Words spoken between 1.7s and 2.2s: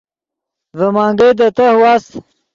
واست